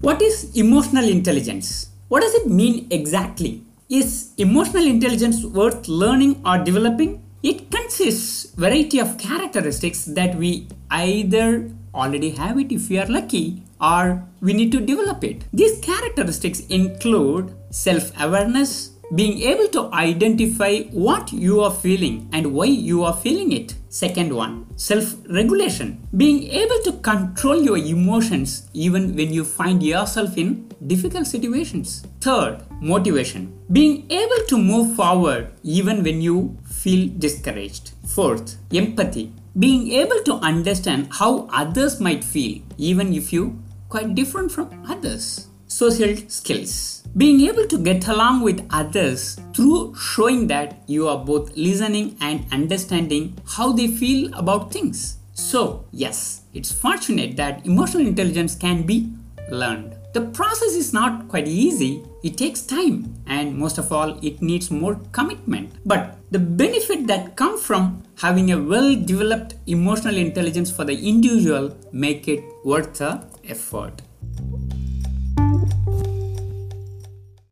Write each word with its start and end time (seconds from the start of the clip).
What 0.00 0.22
is 0.22 0.56
emotional 0.56 1.08
intelligence? 1.08 1.88
What 2.06 2.20
does 2.22 2.32
it 2.34 2.46
mean 2.46 2.86
exactly? 2.92 3.64
Is 3.88 4.32
emotional 4.38 4.86
intelligence 4.86 5.44
worth 5.44 5.88
learning 5.88 6.40
or 6.46 6.58
developing? 6.58 7.24
It 7.42 7.68
consists 7.72 8.52
variety 8.52 9.00
of 9.00 9.18
characteristics 9.18 10.04
that 10.04 10.36
we 10.36 10.68
either 10.92 11.68
already 11.92 12.30
have 12.30 12.60
it 12.60 12.70
if 12.70 12.88
we 12.88 13.00
are 13.00 13.06
lucky 13.06 13.64
or 13.80 14.22
we 14.40 14.52
need 14.52 14.70
to 14.70 14.80
develop 14.80 15.24
it. 15.24 15.44
These 15.52 15.80
characteristics 15.80 16.60
include 16.66 17.52
self-awareness, 17.70 18.90
being 19.14 19.40
able 19.40 19.68
to 19.68 19.90
identify 19.94 20.80
what 20.92 21.32
you 21.32 21.60
are 21.60 21.72
feeling 21.72 22.28
and 22.32 22.52
why 22.52 22.66
you 22.66 23.04
are 23.04 23.16
feeling 23.16 23.52
it. 23.52 23.74
Second 23.88 24.34
one, 24.34 24.66
self 24.76 25.14
regulation. 25.30 26.06
Being 26.14 26.44
able 26.44 26.78
to 26.84 26.92
control 27.00 27.62
your 27.62 27.78
emotions 27.78 28.68
even 28.74 29.16
when 29.16 29.32
you 29.32 29.44
find 29.44 29.82
yourself 29.82 30.36
in 30.36 30.68
difficult 30.86 31.26
situations. 31.26 32.06
Third, 32.20 32.62
motivation. 32.82 33.58
Being 33.72 34.10
able 34.10 34.44
to 34.48 34.58
move 34.58 34.94
forward 34.94 35.52
even 35.62 36.02
when 36.02 36.20
you 36.20 36.58
feel 36.64 37.08
discouraged. 37.18 37.92
Fourth, 38.06 38.58
empathy. 38.74 39.32
Being 39.58 39.90
able 39.92 40.22
to 40.24 40.34
understand 40.34 41.08
how 41.12 41.48
others 41.50 41.98
might 41.98 42.22
feel 42.22 42.60
even 42.76 43.14
if 43.14 43.32
you 43.32 43.58
quite 43.88 44.14
different 44.14 44.52
from 44.52 44.84
others. 44.86 45.48
Social 45.78 46.16
skills 46.26 47.04
being 47.16 47.40
able 47.42 47.64
to 47.72 47.78
get 47.78 48.08
along 48.08 48.40
with 48.42 48.66
others 48.70 49.38
through 49.54 49.94
showing 49.94 50.48
that 50.48 50.82
you 50.88 51.06
are 51.06 51.24
both 51.24 51.56
listening 51.56 52.16
and 52.20 52.44
understanding 52.50 53.38
how 53.46 53.70
they 53.70 53.86
feel 53.86 54.28
about 54.34 54.72
things. 54.72 55.18
So, 55.34 55.84
yes, 55.92 56.42
it's 56.52 56.72
fortunate 56.72 57.36
that 57.36 57.64
emotional 57.64 58.08
intelligence 58.08 58.56
can 58.56 58.82
be 58.82 59.12
learned. 59.52 59.94
The 60.14 60.22
process 60.22 60.74
is 60.74 60.92
not 60.92 61.28
quite 61.28 61.46
easy, 61.46 62.02
it 62.24 62.36
takes 62.36 62.62
time, 62.62 63.14
and 63.28 63.56
most 63.56 63.78
of 63.78 63.92
all, 63.92 64.18
it 64.18 64.42
needs 64.42 64.72
more 64.72 64.96
commitment. 65.12 65.74
But 65.86 66.16
the 66.32 66.40
benefit 66.40 67.06
that 67.06 67.36
come 67.36 67.56
from 67.56 68.02
having 68.16 68.50
a 68.50 68.60
well 68.60 68.96
developed 68.96 69.54
emotional 69.68 70.16
intelligence 70.16 70.72
for 70.72 70.84
the 70.84 70.98
individual 71.08 71.76
make 71.92 72.26
it 72.26 72.42
worth 72.64 72.94
the 72.94 73.22
effort. 73.48 74.02